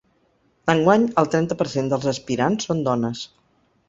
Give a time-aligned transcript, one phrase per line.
[0.73, 3.23] Enguany el trenta per cent dels aspirants són dones.